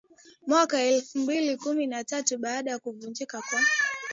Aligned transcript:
mwaka 0.47 0.81
elfu 0.81 1.17
mbili 1.17 1.57
kumi 1.57 1.87
na 1.87 2.03
tatu 2.03 2.37
baada 2.37 2.71
ya 2.71 2.79
kuvunjika 2.79 3.41
kwa 3.49 3.61